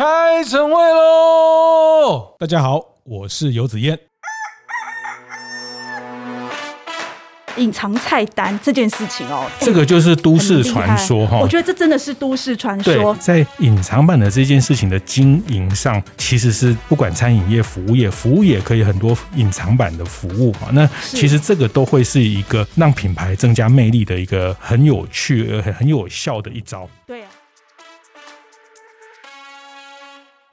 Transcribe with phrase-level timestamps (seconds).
[0.00, 2.34] 开晨会喽！
[2.38, 3.98] 大家好，我是游子燕。
[7.58, 11.36] 隐藏菜单这件事情哦，这个就是都市传说哈。
[11.40, 13.14] 我觉得这真的是都市传说。
[13.16, 20.70] 在隐藏版的这件事情的经营上，其实是不管餐饮业、服务业，服务业可以很多隐藏版的服务哈。
[20.72, 26.88] 那其实这个都会是一个让品牌增加魅力的一个很有趣、而很有效的一招。
[27.06, 27.28] 对啊。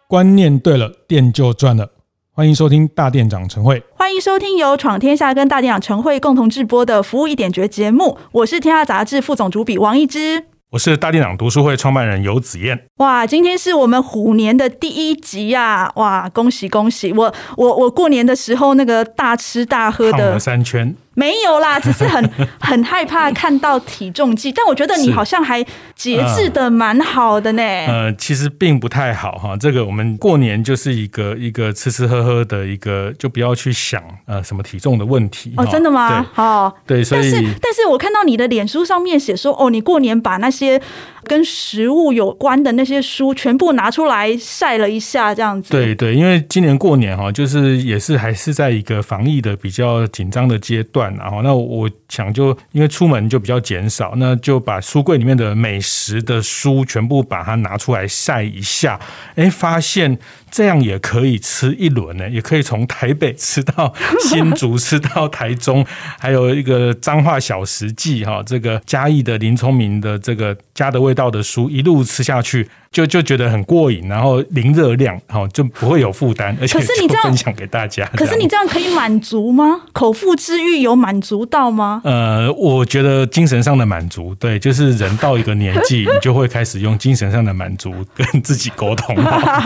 [0.10, 1.92] 观念对了，店就赚了。
[2.32, 3.84] 欢迎收听大店长晨会。
[3.94, 8.18] 欢迎收听由闯天下跟大店长晨会共同制播的服务一点绝节目。
[8.32, 12.86] 我是天下杂志副总主笔王一之，我是大店长读书会创办人游子燕。
[13.00, 15.92] 哇，今天是我们虎年的第一集呀！
[15.96, 17.12] 哇，恭喜恭喜！
[17.12, 20.96] 我我我过年的时候那个大吃大喝的三圈。
[21.18, 27.64] 没有啦， 只是很很害怕看到体重计，但我觉得你好像还节制的蛮好的呢。
[27.64, 29.58] 呃，其实并不太好哈。
[29.58, 35.56] 这个我们过年就是一个一个吃吃喝喝的一个，就不要去想呃什么体重的问题。
[35.58, 36.24] 哦，真的吗？
[36.36, 40.80] 哦，对，所以但是但是我看到你的脸书上面写说，哦，你过年把那些
[41.28, 45.72] 跟食物有关的那些书全部拿出来晒了一下，这样子。
[45.72, 51.14] 对对，因为今年过年哈，就是也是还是在一个防疫的比较紧张的阶段。
[51.16, 59.00] 然后，那我想就因为出门就比较减少，那就把书柜里面的美食的书全部把它拿出来晒一下，
[59.36, 60.18] 哎，发现。
[60.50, 65.86] 这样也可以吃一轮呢，也可以从台北吃到新竹，吃到台中，
[66.20, 78.04] 还有一个彰化小食记哈，这个嘉义的林聪明的这个家的味道的书一路吃下去，就就觉得很过瘾，然后零热量好，就不会有负担，而且可是你这样分享给大家。
[78.16, 79.82] 可是你这样可以满足吗？
[79.94, 82.02] 口腹之欲有满足到吗？
[82.04, 89.16] 呃，我觉得精神上的满足，对，就是人到一个年纪，你就会开始用精神上的满足跟自己沟通，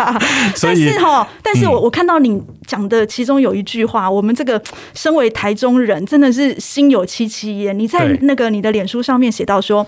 [0.54, 0.86] 所以。
[0.86, 4.62] 但是哈，但是我我看到你讲的其中有一句话，我们这个
[4.94, 7.78] 身为台中人，真的是心有戚戚焉。
[7.80, 9.88] 你在那个你的脸书上面写到说，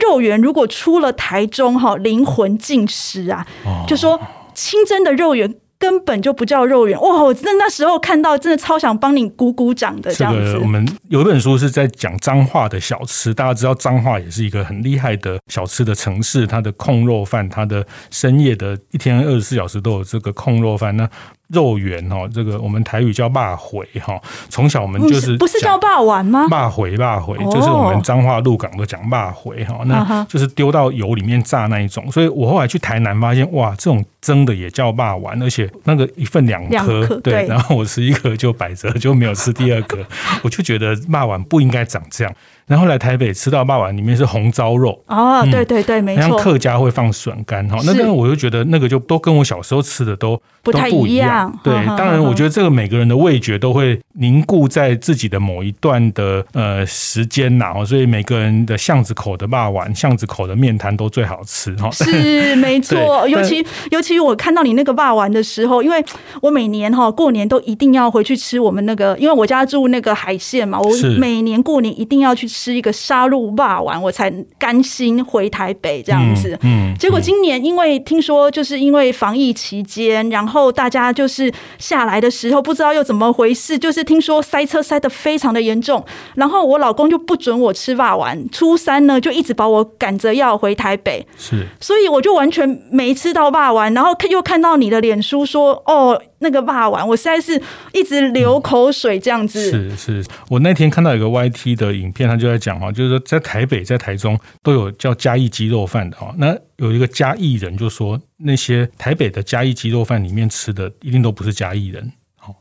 [0.00, 3.46] 肉圆如果出了台中哈，灵魂尽失啊，
[3.86, 4.20] 就说
[4.54, 5.54] 清蒸的肉圆。
[5.82, 7.24] 根本就不叫肉圆哇！
[7.24, 10.52] 我真的那时候看到，真的超想帮你鼓鼓掌的这样子。
[10.52, 20.96] 这个我们有一本书是在讲彰化的小吃，大家知道彰化也是一个很厉害的小吃的城市，它的控肉饭，它的深夜的一天二十四小时都有这个控肉饭。
[20.96, 21.10] 那
[21.52, 24.20] 肉圆哈，这个我们台语叫肉回哈。
[24.48, 26.48] 从小我们就是不是叫肉丸吗？
[26.50, 29.80] 肉回肉回，就是我们彰化鹿港都讲肉回哈。
[29.84, 32.10] 那就是丢到油里面炸那一种。
[32.10, 34.04] 所以我后来去台南发现，哇，这种。
[34.22, 39.98] 蒸的也叫肉丸，而且那个一份两颗，对，然后我吃一颗就摆着，就没有吃第二颗，
[40.44, 42.32] 我就觉得肉丸不应该长这样。
[42.66, 51.52] 然后来台北吃到霸王，里面是红糟肉哦，对对对，没错，像客家会放笋干哈，那个我就觉得那个就都跟我小时候吃的都不太一样。
[51.62, 61.90] 对，当然我觉得这个每个人的味觉都会凝固在自己的某一段的呃时间呐，所以每个人的巷子口的霸王、巷子口的面摊都最好吃哈。
[61.90, 66.02] 是没错， 尤其尤其我看到你那个霸王的时候，因为
[66.40, 72.51] 我每年哈过年都一定要回去吃我们那个，因为我家住那个海线嘛，我每年过年一定要去。
[72.52, 76.58] 吃一个杀戮霸丸，我才甘心回台北这样子。
[76.62, 86.04] 嗯，结果今年因为听说，就是因为防疫期间，然后大家就是下来的时候不知道又怎么回事，就是听说塞车塞得非常的严重，
[86.34, 91.26] 然后我老公就不准我吃霸丸，初三呢就一直把我赶着要回台北。
[91.38, 96.20] 是，所以我就完全没吃到霸丸，然后又看到你的脸书说哦。
[96.42, 97.60] 那个霸王，我实在是
[97.92, 99.70] 一直流口水这样子。
[99.72, 106.34] 嗯、是是，我那天看到一个 YT 的影片，他就在讲哈，就是说在台北、在台中都有叫嘉义鸡肉饭的哈。
[106.36, 112.12] 那有一个嘉义人就说，那些台北的嘉义鸡肉饭里面吃的一定都不是嘉义人。
[112.42, 112.52] 好，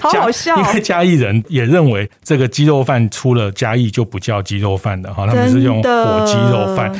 [0.00, 0.56] 好好笑。
[0.56, 6.90] 因为嘉义人也认为这个鸡肉饭出了嘉义就不叫鸡肉饭的哈，他们是用火鸡肉饭。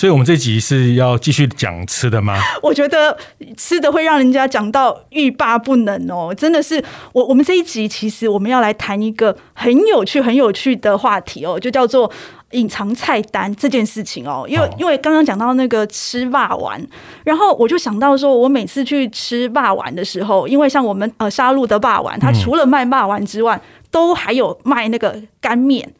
[0.00, 2.34] 所以，我们这集是要继续讲吃的吗？
[2.64, 3.14] 我觉得
[3.54, 6.82] 吃的会让人家讲到欲罢不能哦，真的是。
[7.12, 12.10] 我我们这一集其实我们要来谈一个很有趣、很有趣的话题哦，就叫做
[12.52, 14.46] 隐藏菜单这件事情哦。
[14.48, 16.82] 因为因为刚刚讲到那个吃霸丸，
[17.22, 23.60] 然后我就想到说，我每次去吃霸丸的时候，因为像我们呃沙鹿的霸丸，它除了卖霸丸之外，
[23.90, 25.92] 都还有卖那个干面。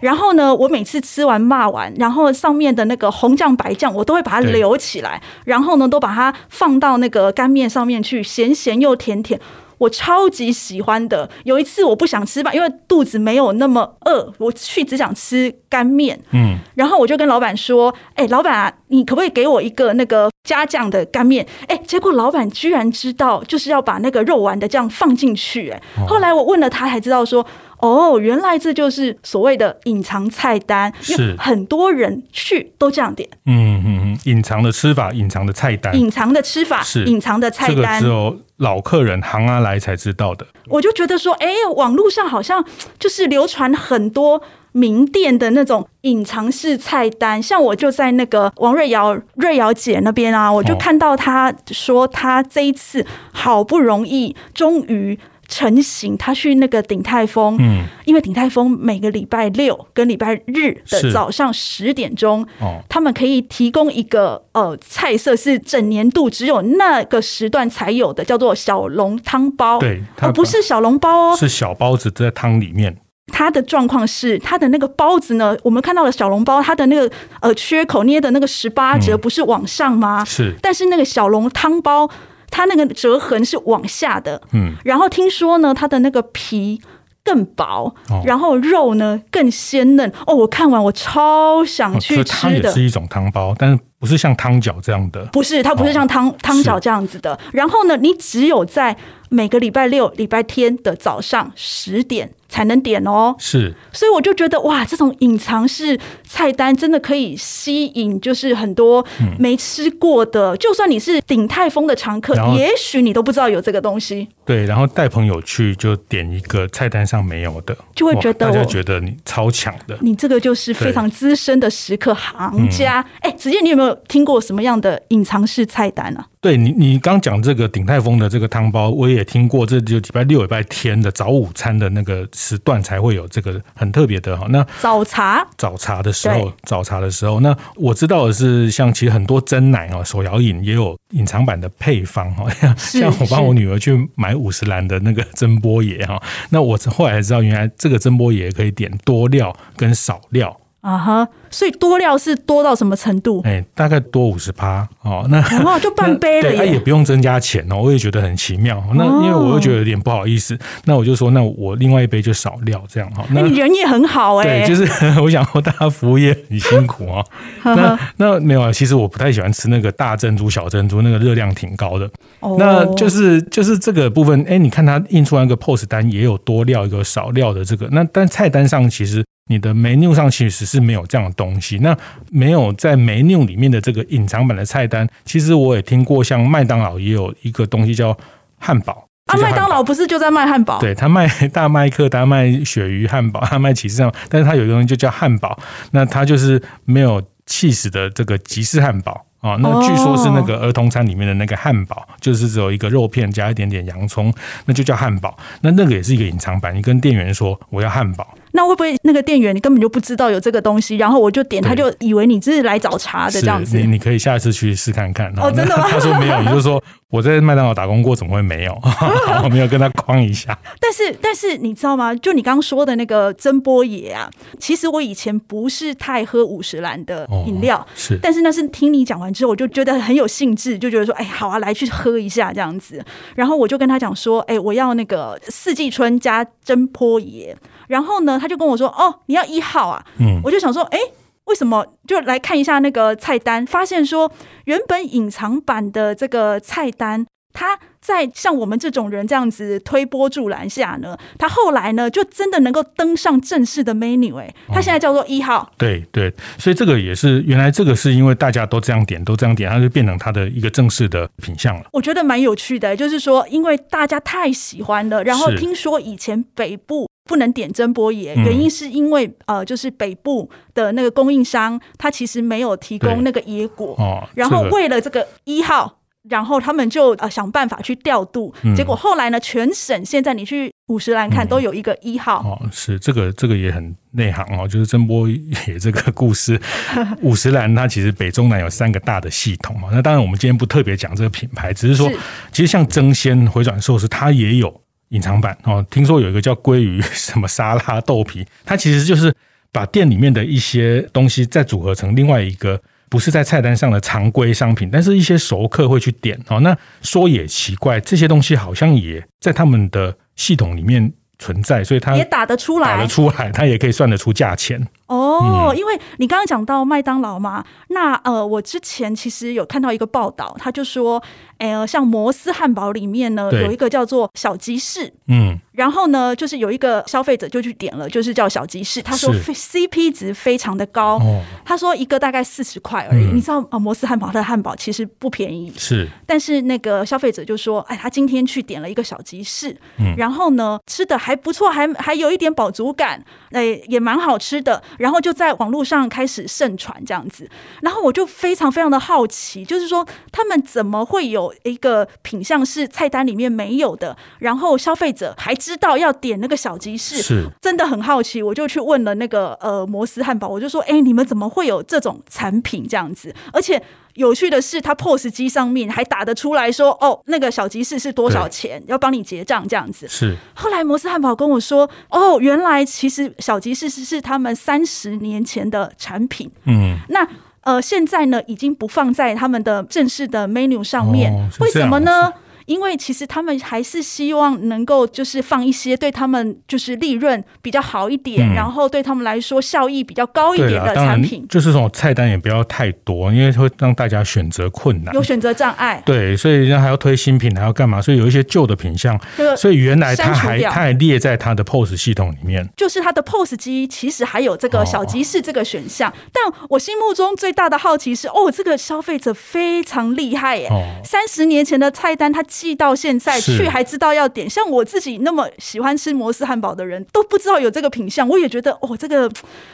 [0.00, 9.40] 然后呢，我每次吃完骂完，然后上面的那个红酱白酱，我都会把它留起来，然后呢，都把它放到那个干面上面去，咸咸又甜甜。
[9.78, 11.30] 我超级喜欢的。
[11.44, 16.20] 有一次我不想吃饭，因为肚子没有那么饿，我去只想吃干面。
[16.32, 25.70] 嗯，然后我就跟老板说：“哎，老板啊，你可不可以给我一个那个加酱的干面？”哎，结果老板居然知道，就是要把那个肉丸的酱放进去。
[25.70, 27.46] 哎，后来我问了他，才知道说。
[27.80, 33.28] 哦，原来这就是所谓的隐藏菜单，是很多人去都这样点。
[33.46, 40.46] 嗯嗯嗯，隐藏的吃法，隐藏的菜单，隐藏的吃法是隐藏的菜单，这个只有老客人行啊来才知道的。
[40.68, 42.64] 我就觉得说，哎，网络上好像
[42.98, 44.42] 就是流传很多
[44.72, 55.18] 名店的那种隐藏式菜单，像我就在那个王瑞瑶瑞瑶姐那边啊，我就看到她说，她这一次好不容易终于。
[55.50, 72.96] 成型，他去那个鼎泰丰，嗯，因为鼎泰丰每个礼拜六跟礼拜日的早上十点钟，哦，他们可以提供一个呃菜色是整年度只有那个时段才有的，叫做小笼汤包，对，而不是小笼包哦，是小包子在汤里面。
[73.32, 77.10] 它的状况是，它的那个包子呢，我们看到了小笼包，它的那个
[77.40, 80.24] 呃缺口捏的那个十八折不是往上吗？
[80.24, 82.08] 是，但是那个小笼汤包。
[82.50, 86.80] 它那个折痕是往下的，嗯，然后听说呢，它的那个皮
[87.24, 90.12] 更薄，哦、然后肉呢更鲜嫩。
[90.26, 92.24] 哦，我看完我超想去吃的。
[92.24, 95.24] 它也是一种汤包，但是不是像汤饺这样的。
[95.26, 97.38] 不是，它不是像汤、哦、汤饺这样子的。
[97.52, 98.96] 然后呢，你只有在
[99.28, 102.32] 每个礼拜六、礼拜天的早上十点。
[102.50, 105.98] 才能点哦，是，所以我就觉得哇，这种隐藏式
[106.28, 109.02] 菜单真的可以吸引，就是很多
[109.38, 114.28] 没吃过的，嗯、就算你是鼎泰丰的常客，也许你都不知道有这个东西。
[114.44, 123.04] 对，然后带朋友去就点一个菜单上没有的，就会觉得大家觉得你超强的，你这个就是非常资深的食客行家。
[123.20, 126.26] 哎、嗯，子健，你有没有听过什么样的隐藏式菜单呢、啊？
[126.40, 129.64] 对你，你刚讲这个鼎泰丰的这个汤包，我也听过。
[129.64, 134.46] 这就礼拜六、礼拜天的早午餐的那个时段才会有这个很特别的哈。
[134.48, 142.48] 那早茶，早茶的时候，早茶的时候，那我知道的是，像其实很多真奶啊、手摇饮也有隐藏版的配方哈。
[142.78, 150.58] 像我帮我女儿去买五十兰的那个蒸波爷哈，那我后来才知道，原来这个蒸波爷可以点多料跟少料。
[150.80, 153.42] 啊哈，uh、所以多料是多到什么程度？
[153.44, 155.26] 哎、欸，大概多五十趴哦。
[155.28, 156.56] 那哇，就 半杯了耶。
[156.56, 158.82] 他也不用增加钱哦，我也觉得很奇妙。
[158.94, 163.24] 那因为我又觉得有点不好意思，那我就说，那我另外一杯就少料这样哈。
[163.30, 164.64] 那你人也很好哎。
[164.64, 164.84] 对，就是
[165.20, 167.22] 我想说，大家服务业很辛苦 啊。
[167.62, 172.08] 那那没有啊，其实我不太喜欢吃那个大珍珠、小珍珠，那个热量挺高的。
[172.40, 172.56] 哦。
[172.58, 177.86] 那就是就是这个部分，哎、欸，你看它印出来一个 POS 单，也有多料一个少料的这个。
[177.92, 179.22] 那但菜单上其实。
[179.50, 181.94] 你的 menu 上其实是没有这样的东西，那
[182.30, 188.16] 没有在 menu 里面的这个隐藏版的菜单，其实我也听过，像麦当劳也有一个东西叫
[188.58, 189.36] 汉堡啊。
[189.36, 190.78] 麦当劳不是就在卖汉堡？
[190.78, 195.58] 对，他卖大麦克，他卖鳕鱼汉堡，他卖起司上，但是他有一个东西就叫汉堡，
[195.90, 199.56] 那他就是没有起司的这个吉士汉堡啊。
[199.60, 204.32] 那据说是那个儿童餐里面的那个汉堡，就是只有一个肉片加一点点洋葱，
[204.66, 205.36] 那就叫汉堡。
[205.62, 208.26] 那那个也是一个隐藏版，你跟店员说我要汉堡。
[208.52, 213.76] 那会不会那个店员你根本就不知道有这个东西，然后我就点，他就以为你是来找茬的这样子。
[213.76, 215.32] 你你可以下次去试看看。
[215.38, 215.86] 哦，真的吗？
[215.88, 218.76] 他说没有，你就说我在麦当劳打工过，怎么会没有？
[219.44, 220.58] 我没有跟他框一下。
[220.80, 222.12] 但是但是你知道吗？
[222.16, 224.28] 就你刚刚说的那个珍波爷啊，
[224.58, 228.18] 其实我以前不是太喝五十岚的饮料，哦、是。
[228.20, 233.04] 但是那是听你讲完之后，我就觉得很有兴致，就觉得说，哎，好啊，来去喝一下这样子。
[233.36, 237.56] 然后我就跟他讲说，哎，我要那个四季春加真波爷。
[237.88, 240.98] 然后呢，他就跟我说：“哦，你要一号啊。”嗯，我就想说：“哎，
[241.46, 244.30] 为什么？”就来看一下那个菜单，发现说
[244.66, 254.36] 原本隐藏版的这个菜单，它在像我们这种人这样子推波助澜下呢，他后来呢就真的能够登上正式的 menu。
[254.38, 255.60] 哎，他现在叫做一号。
[255.60, 261.84] 哦，对对，所以这个也是原来这个是因为大家都这样点，都这样点，它就变成它的一个正式的品相了。
[261.92, 267.08] 我觉得蛮有趣的，就是说因为大家太喜欢了，然后听说以前北部。
[267.28, 275.99] 不能点真波爷，原因是因为、嗯、呃，就是北部的那个供应商，他其实没有提供那个野果，哦、然后为了这个一号，
[276.30, 282.50] 然后他们就呃想办法去调度，嗯、结果后来呢，全省现在你去五十岚看都有一个一号、嗯。
[282.50, 286.58] 哦，是这个这个也很内行哦，就是曾波爷这个故事，
[287.20, 292.16] 五十岚它其实北中南有三个大的系统嘛，那当然我们今天不特别讲这个品牌，只是说是
[292.52, 294.80] 其实像争鲜回转寿司它也有。
[295.10, 299.34] 隐藏版哦，听说有一个叫鲑鱼 什么沙拉豆皮，它其实就是
[299.72, 306.60] 把店里面的一些东西再组合成另外一个不是在菜单上的常规商品，但是一些熟客会去点哦。
[306.60, 314.86] 那说也奇怪，这些东西好像也在他们的系统里面存在，所以他也打得出来，打得出来，他也可以算得出价钱。
[315.06, 321.20] 哦，因为你刚刚讲到麦当劳嘛，那呃，我之前其实有看到一个报道，他就说，
[321.58, 325.58] 呃，像摩斯汉堡里面呢，有一个叫做小集市，嗯。
[325.80, 329.00] 然后呢，就是有一个消费者就去点了，就是叫小集市。
[329.00, 331.18] 他说 CP 值非常的高，
[331.64, 333.24] 他说一个大概四十块而已。
[333.32, 336.06] 你知道啊，摩斯汉堡的汉堡其实不便宜，是。
[336.26, 339.74] 但是那个消费者就说，哎，他今天去点了一个小吉士，
[340.18, 344.82] 然后呢，吃的还不错，还还有一点饱足感，哎，也蛮好吃的。
[344.98, 347.48] 然后就在网络上开始盛传这样子。
[347.80, 363.34] 然后我就非常非常的好奇，就是说他们怎么会有一个品相是菜单里面没有的，然后消费者还知道要点那个小集市，是真的很好奇，我就去问了那个呃摩斯汉堡，我就说，哎，你们怎么会有这种产品这样子？
[363.52, 363.82] 而且
[364.14, 370.06] 有趣的是，他 POS 机上面还打得出来说，哦，那个小集市是多少钱，要帮你结账这样子。
[370.08, 376.50] 是后来摩斯汉堡跟我说，哦，原来其实小集市是是他们三十年前的产品。
[376.64, 377.26] 嗯，那
[377.62, 382.32] 呃现在呢已经不放在他们的正式的 menu 上面，哦、为什么呢？
[382.70, 391.44] 因为其实他们还是希望能够就是放一些对他们就是利润比较好一点，嗯、然后对他们来说效益比较高一点的产品。
[391.48, 396.00] 就是这种菜单也不要太多，因为会让大家选择困难，有选择障碍。
[396.06, 398.00] 对，所以人家还要推新品，还要干嘛？
[398.00, 399.20] 所以有一些旧的品相，
[399.56, 402.68] 所以原来它还它还列在它的 POS 系统里面。
[402.76, 410.70] 就是它的 POS 机其实还有这个小集市这个选项，哦、但我心目中最大的好奇是，哦，这个消费者非常厉害耶！
[411.02, 412.44] 三十、哦、年前的菜单，他。
[412.60, 419.30] 记到现在去还知道要点，像我自己那么喜欢吃摩斯汉堡的人都不知道有这个品相，我也觉得哦，这个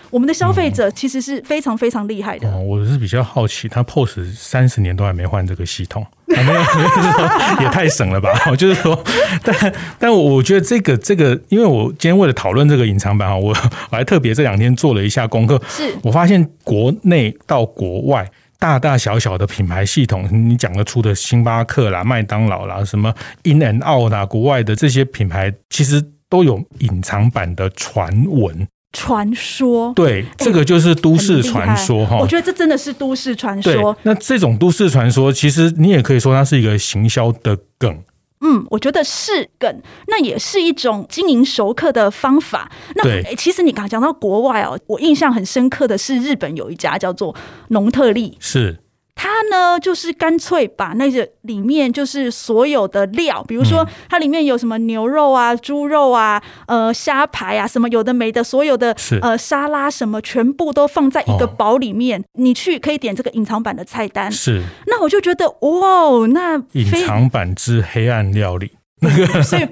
[0.08, 2.48] 我们的消费者其实是非常非常厉害的。
[2.48, 7.28] 哦，我是比较好奇，他 POS 三十年都还没换这个系统， 没有，就是说
[7.60, 8.30] 也太省了吧？
[8.52, 9.02] 我就是说，
[9.42, 13.48] 但但我觉得这个这个，因为我今天为了讨论这个隐藏版哈，我
[13.90, 18.30] 我还特别这两天做了一下功课，是我发现国内到国外。
[18.58, 29.92] 大大小小的品牌系统，你讲得出的星巴克啦、麦当劳啦、什么 In and Out 啦，国外的这些品牌，其实都有隐藏版的传闻、传说。
[29.94, 32.16] 对，这个就是都市传说哈。
[32.16, 33.96] 我觉得这真的是都市传说。
[34.02, 38.02] 那这种都市传说，其实你也可以说它是一个行销的梗。
[38.40, 42.70] 嗯，我觉得是梗，那也是一种经营熟客的方法。
[42.94, 47.34] 那欸其实你刚刚讲到国外哦，我印象很深刻的是日本有一家叫做
[47.68, 48.78] 农特利，是。
[49.18, 62.20] 它呢，就是干脆把那个里面就是所有的料，比如说它里面有什么牛肉啊、猪肉啊、呃虾排啊，什么有的没的，所有的呃沙拉什么，全部都放在一个堡里面。
[62.20, 64.30] 哦、你去可以点这个隐藏版的菜单。
[64.30, 69.66] 是，那我就觉得哇，那隐藏版之黑暗料理，那个所以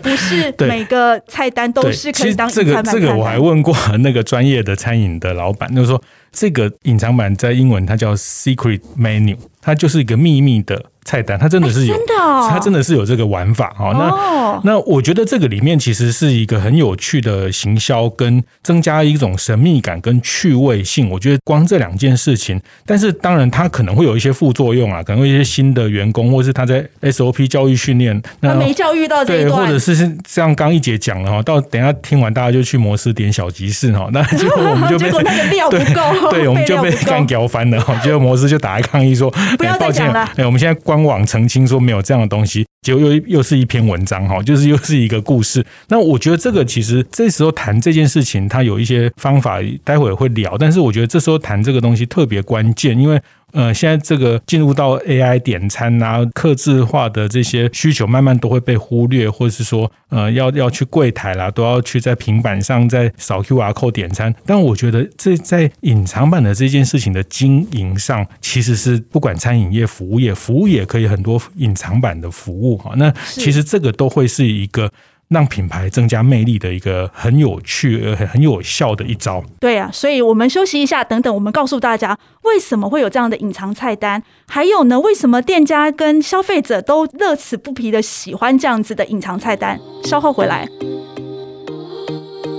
[0.00, 2.48] 不是每个菜单都是可以当。
[2.48, 6.00] 这个这个我还问过那个专业的餐饮的老板，就是说。
[6.34, 12.14] 这个隐藏版在英文它叫 secret menu，它就是一个秘密的菜单，它真的是有，真的，
[12.50, 13.92] 它真的是有这个玩法哈。
[13.92, 21.08] 那那我觉得这个里面其实是一个很有趣的行销，跟增加一种神秘感跟趣味性。
[21.10, 45.64] 我觉得光这两件事情，但是当然它可能会有一些副作用啊，可能会有一些新的员工，或是他在 SOP 教育训练，那没教育到这一段，对，或者是像刚一姐讲了哈，到等一下听完大家就去摩斯点小集市哈，那 结果我们就被 那个料不够，对，我们就被干掉翻了哈，结果摩斯就打来抗议说， 不要再讲了，哎，我们现在官网澄清说没有这样的东西，结果又又是一篇文章哈，就是又是一个故事。
[45.88, 50.56] 那我觉得这个其实这时候谈这件事情，它有一些方法，待会儿会聊。
[50.58, 53.20] 但是我觉得这时候谈这个东西特别关键，因为。
[53.54, 64.34] 呃，现在这个进入到 AI 点餐啊，客制化的这些需求，慢慢都会被忽略，或者是说，呃，要要去柜台啦，都要去在平板上再扫 QR code 点餐。
[64.44, 72.92] 但我觉得这在隐藏版的这件事情的经营上，其实是不管餐饮业、服务业，服务业可以很多隐藏版的服务哈。
[72.96, 74.90] 那其实这个都会是一个。
[75.28, 79.42] 让品牌增加魅力的一个很有趣、很很有效的一招。
[79.58, 89.78] 对啊，所以我们休息一下，等等，我们告诉大家为什么会有这样的隐藏菜单，还有呢，为什么店家跟消费者都乐此不疲的喜欢这样子的隐藏菜单。
[90.04, 90.68] 稍后回来，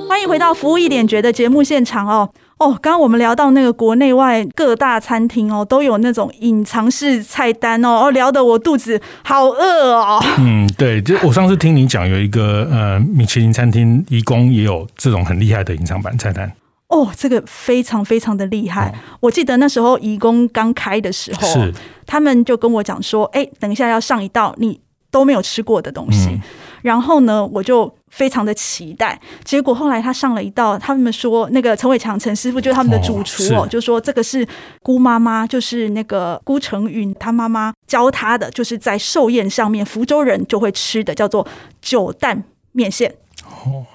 [0.10, 2.30] 欢迎回到服务一点觉的节目现场哦。
[2.58, 10.24] 哦，刚刚我们聊到那个国内外各大餐厅哦，都有那种隐藏式菜单哦，哦，聊得我肚子好饿哦。
[10.40, 16.50] 嗯，对，就我上次听你讲，有一个呃米其林餐厅颐宫也有这种很厉害的隐藏版菜单。
[16.88, 18.88] 哦，这个非常非常的厉害。
[18.88, 21.74] 哦、我记得那时候颐宫刚开的时候，是
[22.06, 24.80] 他们就跟我讲说，哎，等一下要上一道你
[25.12, 26.30] 都没有吃过的东西。
[26.30, 26.42] 嗯、
[26.84, 29.20] 然后呢，我就非常的期待。
[29.44, 34.48] 结果后来他上了一道，他们说那个陈伟强陈师傅就是他们的主厨哦，就说这个是
[34.82, 41.46] 姑妈妈，就是那个姑成云他妈妈教他的，就是在寿宴上面福州人就会吃的，叫做
[41.82, 42.42] 九蛋
[42.72, 43.14] 面线。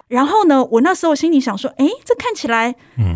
[0.09, 2.75] 然后呢，我那时候心里想说，哎，这看起来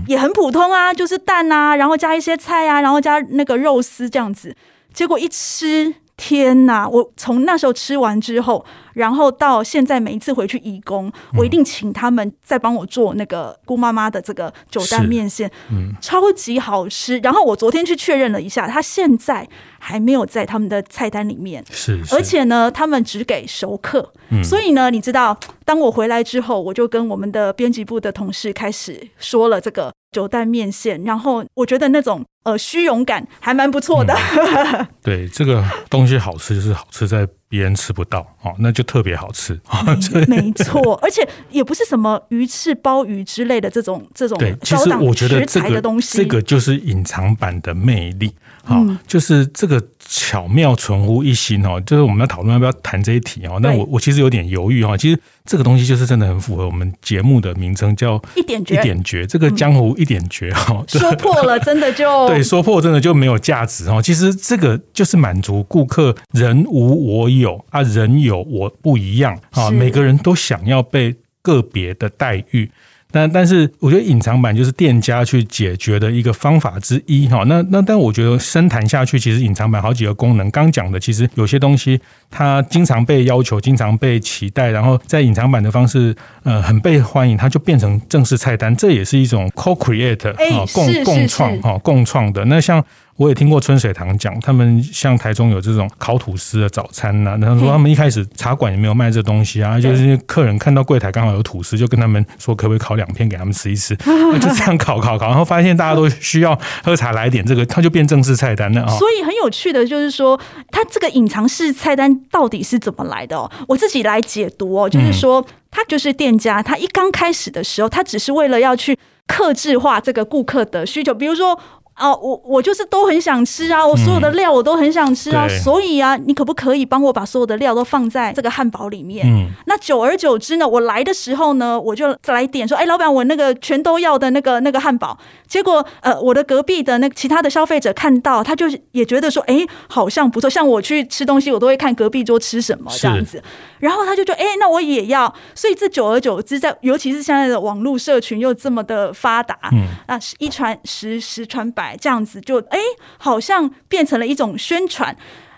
[0.09, 4.57] 也很普通啊，就是蛋啊，然后加一些菜啊，然后加那个肉丝这样子。
[4.95, 5.95] 结果一吃。
[6.17, 6.89] 天呐！
[6.89, 17.19] 我从那时候吃完之后，然后到现在每一次回去义工，我一定请他们再帮我做那个姑妈妈的这个九蛋面线，嗯，超级好吃。
[17.19, 19.47] 然后我昨天去确认了一下，他现在
[19.79, 29.93] 还没有在他们的菜单里面，是，而且呢，他们只给熟客，嗯，所以呢，你知道，当我回来之后，我就跟我们的编辑部的同事开始说了这个。
[30.15, 34.15] 九蛋面线，然后我觉得那种呃虚荣感还蛮不错的。
[34.15, 39.61] 嗯、 对，这个东西好吃就是好吃在别人吃不到哦，那就特别好吃。
[40.29, 48.35] 没，没错，而且也不是什么鱼翅鲍鱼之类的这种这种对，其实我觉得这个东西，这个就是隐藏版的魅力。
[48.65, 51.81] 好，就是这个巧妙存乎一心哦。
[51.85, 53.59] 就是我们要讨论要不要谈这一题哦。
[53.61, 54.97] 那我我其实有点犹豫哈。
[54.97, 58.75] 其实这个东西就是真的很符合我们节目的名称，叫一点绝。
[58.75, 60.83] 一点绝，这个江湖一点绝 哈。
[60.89, 64.01] 说破了，真的就 对，说破真的就没有价值哦。
[64.03, 69.71] 其实这个就是满足顾客人无我有啊，人有我不一样啊。
[69.71, 72.71] 每个人都想要被个别的待遇。
[73.15, 77.45] 但但是，我觉得隐藏版就是店家去解决的一个方法之一哈。
[77.47, 92.45] 那那但我觉得深谈下去，其实隐藏版好几个功能，刚讲的其实有些东西它经常被要求，经常被期待，然后在隐藏版的方式呃很被欢迎，它就变成正式菜单，这也是一种 co-create 啊共共创哈共创的。
[92.47, 92.85] 那像。
[93.17, 103.95] 我也听过春水堂讲，他们像台中有这种烤吐司的早餐呐、啊，他说他们一开始茶馆也没有卖这东西啊，就是客人看到柜台刚好有吐司，就跟他们说可不可以烤两片给他们吃一吃，
[104.41, 108.99] 就这样烤烤烤，然后发现大家都需要喝茶来点这个，它就变正式菜单了啊。
[108.99, 110.39] 所以很有趣的就是说，
[110.73, 113.49] 它这个隐藏式菜单到底是怎么来的哦？
[113.69, 118.99] 我自己来解读哦，就是说，他就是店家，他一刚开始的时候，他只是为了要去
[119.29, 121.57] 克制化这个顾客的需求，比如说。
[121.97, 129.25] 哦，我我就是都很想吃啊，我所有的料我都很想吃啊，嗯、所以啊，你可不可以帮我把所有的料都放在这个汉堡里面？
[129.27, 135.17] 嗯，那久而久之呢，我来的时候呢，我就再来点说，哎，老板，我那个全都要的那个那个汉堡。
[135.47, 140.51] 结果呃，我的隔壁的那个其他的消费者看到，他就也觉得说，哎，好像不错。
[140.51, 143.41] 像我去吃东西，我都会看隔壁桌吃什么这样子，
[143.79, 145.33] 然后他就说，哎，那我也要。
[145.55, 151.84] 所以这久而久之，在尤其是现在的网络社群又这么的发达，嗯，那一传十，十传百。
[152.01, 152.79] 这样子就哎，
[153.19, 155.17] 好像变成了一种宣传。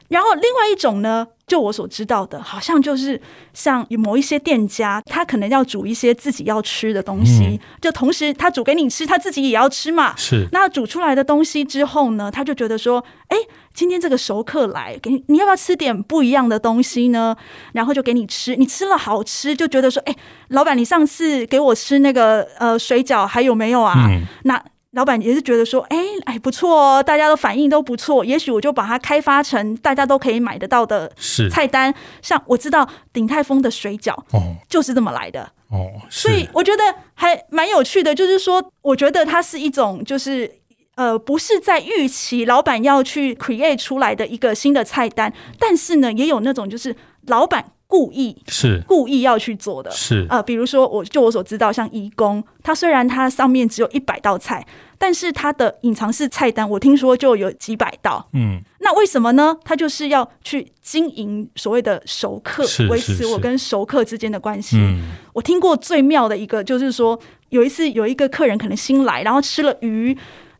[0.08, 3.20] 然后另外一种呢，就我所知道的，好像就是
[3.52, 10.14] 像有某一些店家，他可能要煮一些自己要吃的东西，嗯、就同时他煮给你吃，他自己也要吃嘛。
[10.16, 10.46] 是。
[10.52, 13.36] 那煮出来的东西之后呢，他就觉得说，哎，
[13.74, 17.36] 今天这个熟客来，给你，你要不要吃点不一样的东西呢？
[17.72, 20.14] 然后就给你吃，你吃了好吃，就觉得说，哎，
[20.50, 24.06] 老板，你上次给我吃那个呃水饺还有没有啊？
[24.08, 24.62] 嗯、那。
[24.96, 31.12] 老板也是觉得说，哎哎不错哦，大家的反应都不错，也许我就把它开发成大家都可以买得到的
[31.50, 31.94] 菜单。
[32.22, 36.82] 像我知道鼎泰丰的水饺哦，就是这么来的哦，所以我觉得
[37.12, 40.50] 还蛮有趣的，就是说，我觉得它是一种，就是
[40.94, 47.72] 呃，不是在预期老板要去 create 出来的一个新的菜单，但是呢，也有那种就是老板。
[47.96, 54.66] 故意是故意要去做的，是呃，比如说，我就我所知道，像义工，它虽然它上面只有一百道菜，
[54.98, 58.28] 但是它的隐藏式菜单，我听说就有几百道。
[58.34, 59.56] 嗯，那为什么呢？
[59.64, 64.76] 它就是要去经营所谓的熟客，维持我跟熟客之间的关系。
[64.76, 70.14] 嗯，我听过最妙的一个，就是说有一次有一个客人可能新来，然后吃了鱼。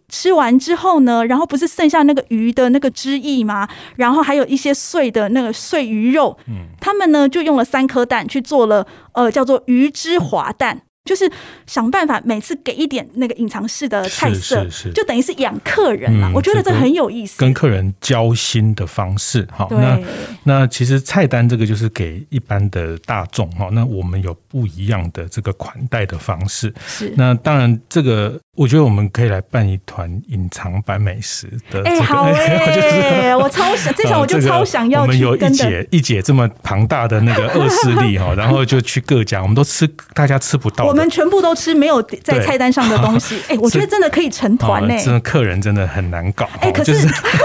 [0.09, 3.69] 吃完之后呢，然后不是剩下那个鱼的那个汁液吗？
[3.97, 10.83] 然后还有一些碎的那个碎鱼肉，嗯，他们呢就用了三颗蛋去做了，呃，叫做鱼汁滑蛋。
[11.07, 11.31] 就是
[11.67, 16.29] 想办法每次给一点那个隐藏式的菜色，是是是就等于是养客人嘛。
[16.29, 19.47] 嗯、我觉得这很有意思，跟客人交心的方式。
[19.51, 19.99] 好，那
[20.43, 23.69] 那其实菜单这个就是给一般的大众哈。
[23.73, 26.75] 那我们有不一样的这个款待的方式。
[26.87, 31.91] 是，那当然这个我觉得我们可以来办一团隐藏版美食的、这个。
[31.91, 35.07] 哎、 欸，好哎、我超想， 这场我就超想要去。
[35.07, 40.96] 我们有一姐一姐这么庞大的那个恶势力哈， 然后就去各家，我们都吃大家吃不到的。
[40.97, 43.39] 们全部都吃没有在菜单上的东西。
[43.49, 44.97] 哎，我觉得真的可以成团呢。
[44.99, 46.49] 真的客人真的很难搞。
[46.61, 46.93] 哎，可是，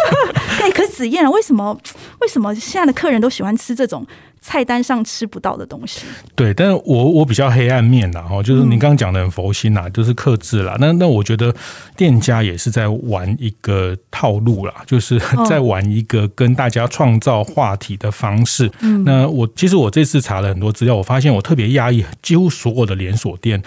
[0.61, 1.77] 哎，可是子燕啊，为什么
[2.21, 4.07] 为什么现在的客人都喜欢吃这种？
[4.43, 6.01] 菜单上吃不到的东西，
[6.35, 10.75] 对，但是我我比较黑暗面啦，哈，就是您刚刚讲的很佛心啦，就是克制啦。
[10.79, 11.53] 那那我觉得
[11.95, 18.67] 店家也是在玩一个套路啦，就是 在玩一个跟大家创造话题的方式。
[18.79, 23.61] 嗯，那我其实我这次查了很多资料，我发现我特别压抑，几乎所有的连锁店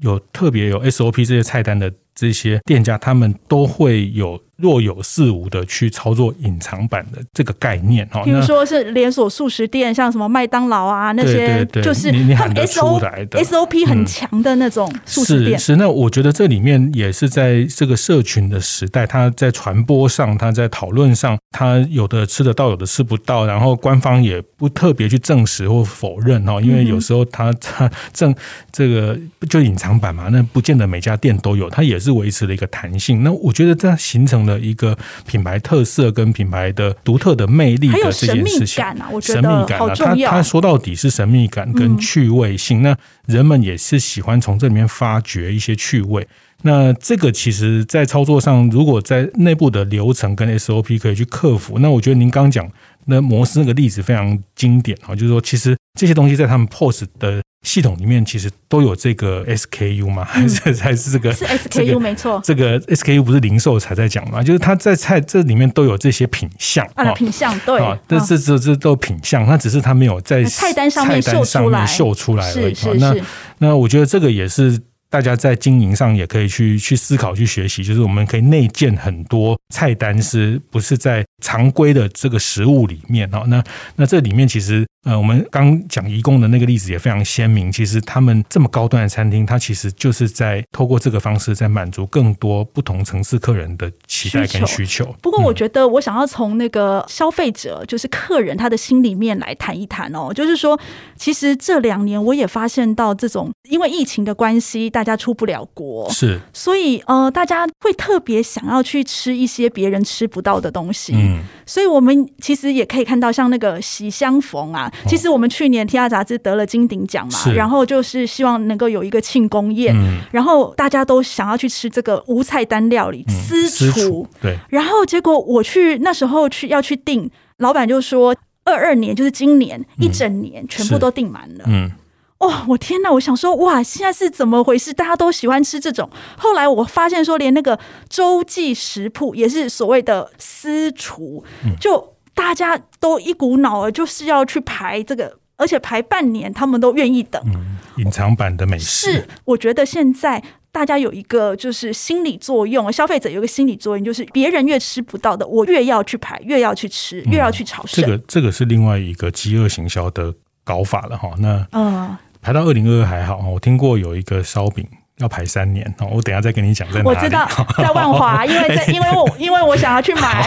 [0.00, 4.42] 有特别有 SOP 这些菜单的这些店家，他们都会有。
[4.58, 13.00] 若有似无的去操作隐藏版的这个概念哈，比如说是连锁素食店，像什么麦当劳啊那些，就是他们 S O
[13.32, 15.56] S O P 很强的那种素食店。
[15.58, 28.34] 是是，那我觉得这里面也是在这个社群的时代，它在传播上，它在讨论上，它有的吃得到，有的吃不到，然后官方也不特别去证实或否认哈，因为有时候它它正
[28.72, 29.16] 这个
[29.48, 33.22] 就隐藏版嘛，那不见得每家店都有，它也是维持了一个弹性。
[33.22, 42.80] 那我觉得这样形成的一个品牌特色跟品牌的独特的魅力的这件事情，啊，我觉得神秘感啊，它它说到底是神秘感跟趣味性。
[42.80, 46.26] 嗯、那人们也是喜欢从这里面发掘一些趣味。
[46.62, 52.68] 那这个其实，在操作上，如果在内部的流程跟 SOP 可以去克服，那我觉得您刚刚讲
[53.04, 57.42] 那摩斯那个例子非常经典啊，就是说，其实这些东西在他们 POS 的。
[57.64, 60.24] 系统里面其实都有这个 SKU 吗？
[60.24, 62.40] 还是 还是这个是 SKU 没错？
[62.44, 64.40] 这个 SKU 不是零售才在讲吗？
[64.40, 72.98] 就是它在菜这里面都有这些品项啊，品项对啊，这这这这都品项，那只是它没有在菜单上面秀出来而已。
[73.00, 73.14] 那
[73.58, 74.80] 那我觉得这个也是。
[75.10, 83.26] 大家在经营上也可以去去思考、去学习，就是我们可以内建很多菜单，是不是在常规的这个食物里面？
[83.32, 83.64] 哦，那
[83.96, 87.70] 那这里面其实，呃，我们刚讲移工的那个例子也非常鲜明。
[87.70, 95.14] 其实他们这么高端的餐厅，它其实就是在透过这个方式，在满足更多不同层次客人的期待跟需求。
[95.22, 100.32] 不过，我觉得我想要从那个消费者，就是客人他的心里面来谈一谈哦。
[100.34, 100.78] 就是说，
[101.16, 104.88] 其实这两年我也发现到，这种因为疫情的关系。
[104.90, 111.12] 大家出不了国，是，所以呃，大家会特别想要去吃一些别人吃不到的东西。
[111.14, 119.94] 嗯，所以我们其实也可以看到，像那个喜相逢啊，其实我们去年《天下杂志》得了金鼎奖嘛，然后就是希望能够有一个庆功宴，
[120.30, 128.34] 然后大家都想要去吃这个无菜单料理私厨，对，然后结果我去那时候去要去订，老板就说
[128.64, 131.90] 二二年就是今年一整年全部都订满了，嗯。
[132.38, 133.12] 哦，我天呐！
[133.12, 134.92] 我想说，哇，现在是怎么回事？
[134.92, 136.08] 大家都喜欢吃这种。
[136.36, 137.76] 后来我发现说，连那个
[138.08, 141.42] 周记食铺也是所谓的私厨，
[141.80, 147.42] 就大家都一股脑儿就是要去排这个，而且排半年，他们都愿意等。
[147.46, 149.12] 嗯，隐藏版的美食。
[149.12, 158.04] 是，我觉得现在大家有一个就是心理作用，消费者有一个心理作用，就是别人越吃不到的，我越要去排，越要去吃，越要去朝圣。
[158.04, 161.30] 这个这个是另外一个饥饿行销的搞法了哈。
[161.38, 162.16] 那嗯。
[162.40, 164.86] 排到二零二二还好，我听过有一个烧饼
[165.18, 167.08] 要排三年哦，我等下再跟你讲在哪里。
[167.08, 170.42] 我知道 在万华，因为在 因为我 因为我想要去买。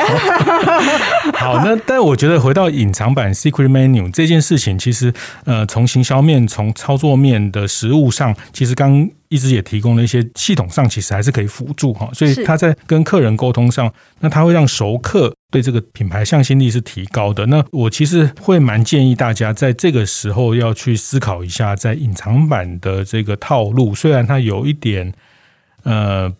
[1.33, 5.13] 好，那但我觉得回到隐藏版 Secret Menu 这件事情，其实
[5.45, 9.09] 呃，从行销面、从操作面的实物上，其实刚。
[9.31, 17.45] 一直也提供了一些系统上，其实还是可以辅助哈，所以他在跟客人沟通上，那他会让熟客对这个品牌向心力是提高的。
[17.45, 25.13] 那我其实会蛮建议大家在这个时候要去思考一下，在隐藏版的这个套路，虽然它有一点
[25.83, 26.31] 呃。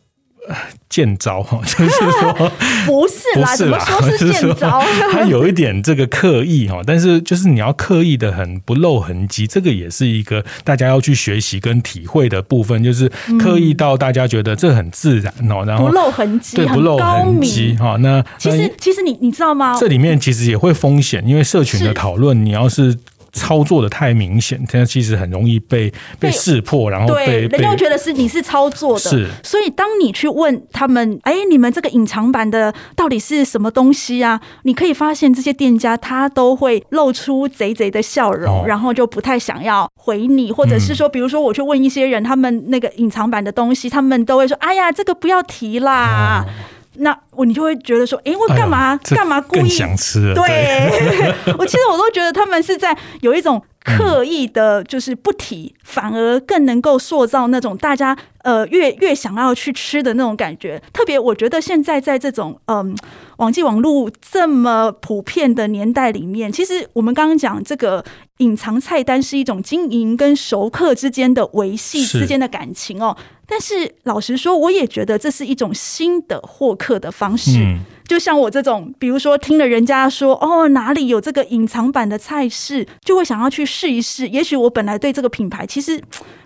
[0.90, 2.52] 见招哈， 就是说
[2.86, 4.82] 不是啦，怎么说是 见招？
[5.12, 17.98] 他有一点这个刻意哈，但是就是你要刻意的很不露痕迹，这个也是一个大家要去学习跟体会的部分，就是刻意到大家觉得这很自然哦，然后不露痕迹，对，不露痕迹哈。
[18.00, 19.78] 那其实其实你你知道吗？
[19.80, 22.98] 这里面其实也会风险，因为社群的讨论，你要是。
[23.32, 29.28] 操作的太明显，现在其实很容易被被识破，然后被人家觉得是你是操作的，是。
[29.44, 34.40] 所以当你去问他们，哎，你们这个隐藏版的到底是什么东西啊？
[34.64, 46.46] 你可以发现这些店家他都会露出贼贼的笑容，然后就不太想要回你，或者是说，比如说我去问一些人，他们那个隐藏版的东西，他们都会说，哎呀，这个不要提啦。
[46.96, 50.34] 那我你就会觉得说，哎，我干嘛干嘛故意想吃？
[50.36, 50.92] 对，
[51.58, 60.82] 我其实我都觉得他们是在有一种刻意的，就是不提，反而更能够塑造那种大家呃越越想要去吃的那种感觉。
[60.94, 62.96] 特别，我觉得现在在这种嗯
[63.38, 68.06] 网际网络这么普遍的年代里面，其实我们刚刚讲这个
[68.38, 73.18] 隐藏菜单是一种经营跟熟客之间的维系之间的感情哦。
[73.48, 77.78] 但是老实说，我也觉得这是一种新的获客的方式。
[78.12, 84.28] 就像我这种，比如说听了人家说哦，哪里有这个隐藏版的菜式，就会想要去试一试。
[84.28, 85.98] 也许我本来对这个品牌其实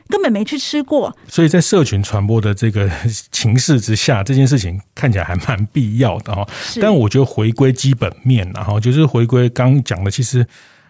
[0.07, 1.17] 根本没去吃过。
[1.27, 2.87] 所以在社群传播的这个
[3.31, 6.47] 情势之下，这件事情看起来还蛮必要的哈。
[6.79, 10.45] 但我觉得回归基本面，然后就是回归刚讲的，其实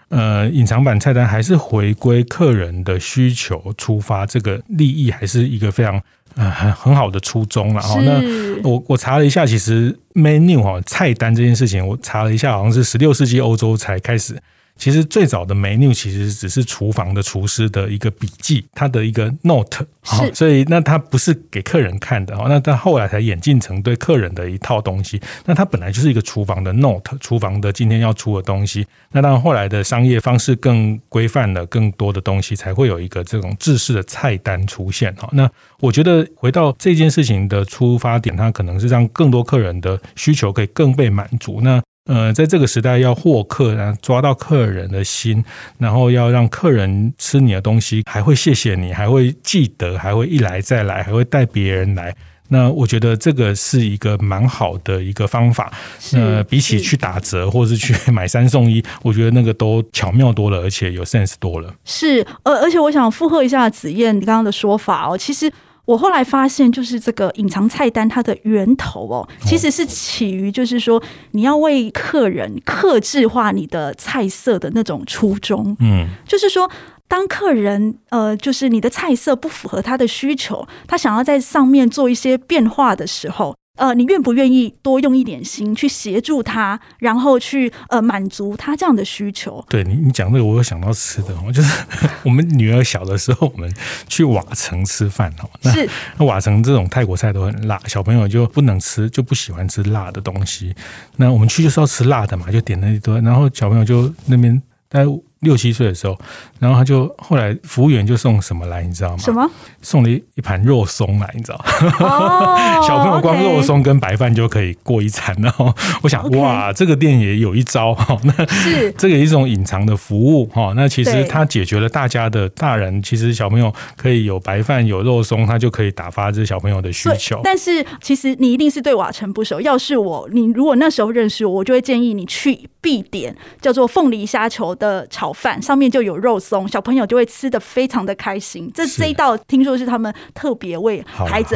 [0.10, 6.02] 呃，隐藏版菜单还是回归客人的需求出发，这个利益还是一个非常。
[6.36, 8.00] 呃，很很好的初衷了哈。
[8.02, 8.22] 那
[8.64, 14.36] 我我查了一下，其实 menu 哈菜单这件事情，我查了一下，好像是十六世纪欧洲才开始。
[14.78, 19.86] 其实最早的 menu 其实只是厨房的厨师的一个笔记，他的一个 note，
[20.34, 22.46] 所以那他不是给客人看的哦。
[22.50, 25.20] 那他后来才演进成对客人的一套东西。
[25.46, 28.86] 那他本来就是一个厨房的 note，厨房的今天要出的东西。
[29.12, 35.30] 那当然后来的商业方式更规范了，更多的东西才会有一个这种制式的菜单出现哈。
[35.32, 41.62] 那我觉得回到这件事情的出发点，它可能是让更多客人的需求可以更被满足。
[41.62, 45.44] 那呃，在这个时代要获客，然后抓到客人的心，
[45.80, 52.16] 然后要让客人吃你的东西，还会谢谢你，还会记得，还会一来再来，还会带别人来。
[52.48, 55.74] 那我觉得这个是一个蛮好的一个方法。
[56.14, 61.74] 那，比起去打折或是去 买三送一，我觉得那个都巧妙多了，而且有 sense 多了。
[61.86, 65.52] 是，而而且我想附和一下子燕你刚刚的说法哦，其实。
[65.86, 75.76] 我后来发现，就是这个隐藏菜单，它的源头哦，其实是起于就是说，你要为客人克制化你的菜色的那种初衷。
[75.80, 76.70] 嗯，就是说，
[77.08, 83.56] 当客人呃，就是你的菜色不符合他的需求，他想要在上面做一些变化的时候。
[83.76, 89.64] 呃，你愿不愿意多用一点心去协助他，然后去呃满足他这样的需求？
[89.70, 91.84] 对你，你讲这个，我有想到吃的，就是
[92.24, 93.72] 我们女儿小的时候，我们
[94.08, 95.50] 去瓦城吃饭哦。
[95.72, 100.74] 是，那瓦城这种泰国菜都很辣，小朋友就不能吃，就不喜欢吃辣的东西。
[101.18, 105.06] 那我们去就是要吃辣的嘛，就点了一堆，然后小朋友就那边在。
[105.42, 106.18] 六七岁的时候，
[106.60, 109.18] 然后他就后来服务员就送什么来，你知道吗？
[109.18, 109.50] 什么？
[109.82, 111.64] 送了一一盘肉松来，你知道？
[112.00, 115.36] 哦、 小朋友光肉松跟白饭就可以过一餐。
[115.40, 118.18] 然后我想、哇，这个店也有一招哈。
[118.24, 120.74] 那是 这个一种隐藏的服务哈。
[120.76, 127.40] 那其实它解决了大家的大人，其实小朋友可以有白饭有肉松，他就可以打发这小朋友的需求。
[127.44, 129.62] 但是其实你一定是对瓦城不熟。
[129.62, 138.72] 要是我，你如果那时候认识我，我就会建议你去必点叫做凤梨虾球的炒饭上面就有肉松，小朋友就会吃的非常的开心。
[138.74, 141.56] 这这一道听说是他们特别为孩子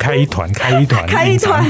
[0.00, 1.64] 开一团开一团 开一团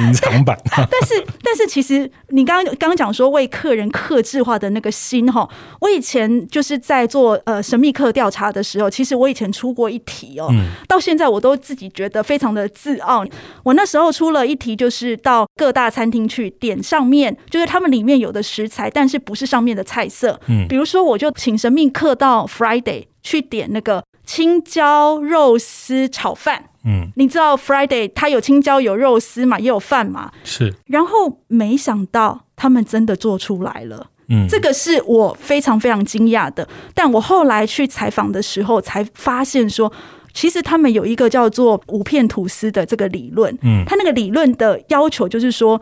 [0.00, 0.58] 隐藏版。
[0.74, 5.48] 但是但是其实你刚刚刚讲说为客人克制化的那个心哈，
[5.80, 10.48] 我以前就是在做呃神秘客调查的时候，其实我以前出过一题哦，
[10.88, 13.24] 到现在我都自己觉得非常的自傲。
[13.62, 20.82] 我那时候出了一题，就是到各大餐厅去点上面，就是他们里面有的食材，但是不是上面的菜色，嗯，比如。
[20.84, 30.74] 说我就请神秘客到 Friday 去点那个青椒肉丝炒饭，嗯，你知道 Friday 它有青椒有肉丝嘛，也有饭嘛，是。
[30.86, 36.68] 然后没想到他们真的做出来了，嗯，这个是我非常非常惊讶的。
[36.94, 39.90] 但我后来去采访的时候才发现说，
[40.34, 45.80] 其实他们有一个叫做五片吐司的这个理论，嗯，他那个理论的要求就是说。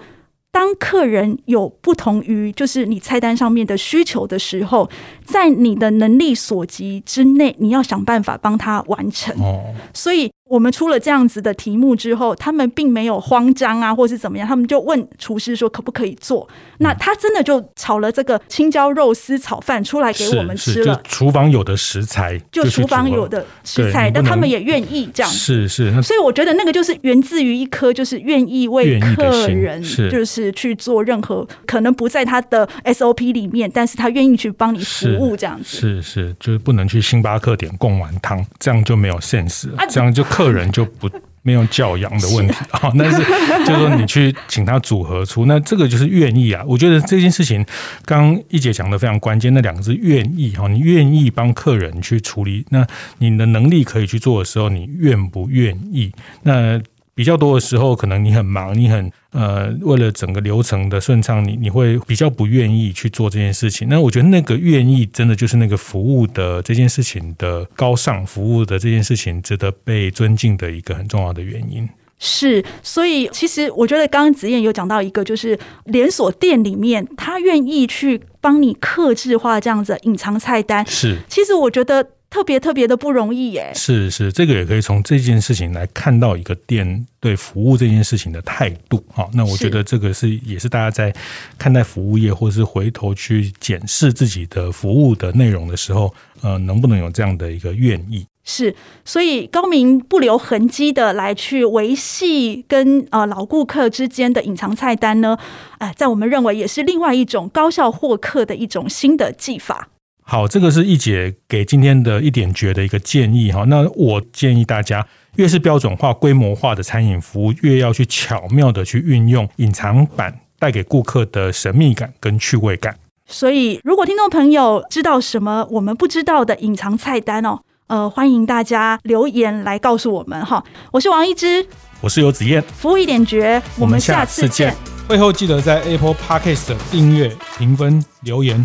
[0.53, 4.91] 当客人有不同于就是你菜单上面的需求的时候，
[5.25, 9.35] 在你的能力所及之内，你要想办法帮他完成。
[9.41, 10.31] 哦，所以。
[10.51, 16.49] 我们出了这样子的题目之后，他们并没有慌张啊，或是怎么样，他们就问厨师说可不可以做。
[16.79, 21.01] 那他真的就炒了这个青椒肉丝炒饭出来给我们吃了。
[21.05, 25.31] 厨房有的食材，就厨房有的食材，但他们也愿意这样。
[25.31, 35.77] 是是，所以我觉得那个就是源自于一颗就是愿意为客人，就是去做任何可能不在他的 SOP 里面，但是他愿意去帮你服务这样子。
[35.77, 40.25] 是是，就是不能去星巴克点贡丸汤，这样就没有 sense，这样就。
[40.41, 41.07] 客人就不
[41.43, 43.19] 没有教养的问题啊，但是
[43.67, 46.65] 就是说你去请他组合出，那这个就是愿意啊。
[46.67, 47.63] 我觉得这件事情，
[48.07, 52.87] 刚刚一姐讲的非常关键，那两个字愿意哈，你愿意帮客人去处理，那
[53.19, 56.11] 你的能力可以去做的时候，你愿不愿意？
[56.43, 56.81] 那
[57.15, 63.89] 比较多的时候，可能你很忙，你很呃，为了整个流程的顺畅，你你会比较不愿意去做这件事情。
[63.89, 71.89] 那我觉得那个愿意，真的就是那个服务的这件事情的高尚，服务的这件事情值得被尊敬的一个很重要的原因。
[72.19, 80.87] 是，所以其实我觉得刚刚子燕有讲到一个，就是连锁店里面他愿意去帮你克制化这样子隐藏菜单。
[80.87, 82.07] 是，其实我觉得。
[82.31, 83.73] 特别特别的不容易耶！
[83.75, 89.05] 是是，这个也可以从这件事情来看到一个店对服务这件事情的态度。
[89.15, 91.13] 啊，那我觉得这个是也是大家在
[91.59, 98.25] 看待服务业，或是回头去检视自己的服务的内容的时候，呃，能不能有这样的一个愿意？
[98.45, 105.37] 是，所以高明不留痕迹的来去维系跟呃老顾客之间的隐藏菜单呢，
[105.79, 109.89] 哎，在我们认为也是另外一种高效获客的一种新的技法。
[110.31, 113.65] 好，这个是易姐给今天的一点诀的一个建议哈。
[113.65, 122.95] 那我建议大家，越是标准化、规模化的餐饮服务，越要去巧妙的去运用隐藏版，带给顾客的神秘感跟趣味感。
[123.27, 130.63] 所以，如果听众朋友知道什么我们不知道的隐藏菜单哦，呃，欢迎大家留言来告诉我们哈。
[130.93, 131.67] 我是王一之，
[132.01, 134.73] 我是游子燕，服务一点诀，我们下次见。
[135.09, 138.65] 会后记得在 Apple Podcast 订阅、评分、留言。